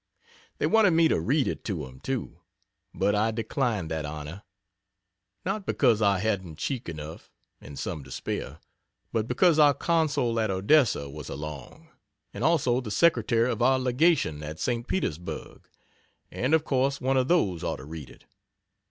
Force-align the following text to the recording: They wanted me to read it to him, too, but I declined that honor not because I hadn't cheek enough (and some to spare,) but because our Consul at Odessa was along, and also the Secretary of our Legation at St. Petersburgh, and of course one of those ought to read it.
They 0.57 0.65
wanted 0.65 0.93
me 0.93 1.07
to 1.09 1.19
read 1.21 1.47
it 1.47 1.63
to 1.65 1.85
him, 1.85 1.99
too, 1.99 2.39
but 2.91 3.13
I 3.13 3.29
declined 3.29 3.91
that 3.91 4.03
honor 4.03 4.41
not 5.45 5.67
because 5.67 6.01
I 6.01 6.17
hadn't 6.17 6.57
cheek 6.57 6.89
enough 6.89 7.29
(and 7.61 7.77
some 7.77 8.03
to 8.05 8.09
spare,) 8.09 8.57
but 9.13 9.27
because 9.27 9.59
our 9.59 9.75
Consul 9.75 10.39
at 10.39 10.49
Odessa 10.49 11.07
was 11.07 11.29
along, 11.29 11.89
and 12.33 12.43
also 12.43 12.81
the 12.81 12.89
Secretary 12.89 13.47
of 13.51 13.61
our 13.61 13.77
Legation 13.77 14.41
at 14.41 14.59
St. 14.59 14.87
Petersburgh, 14.87 15.69
and 16.31 16.55
of 16.55 16.65
course 16.65 16.99
one 16.99 17.15
of 17.15 17.27
those 17.27 17.63
ought 17.63 17.75
to 17.77 17.85
read 17.85 18.09
it. 18.09 18.25